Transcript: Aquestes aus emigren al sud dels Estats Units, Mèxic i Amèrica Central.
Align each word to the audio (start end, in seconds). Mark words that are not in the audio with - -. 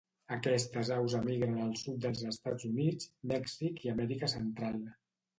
Aquestes 0.35 0.87
aus 0.93 1.15
emigren 1.17 1.59
al 1.65 1.75
sud 1.81 1.99
dels 2.05 2.23
Estats 2.31 2.67
Units, 2.69 3.09
Mèxic 3.33 3.85
i 3.89 3.93
Amèrica 3.93 4.31
Central. 4.33 4.81